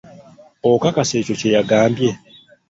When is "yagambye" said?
1.55-2.09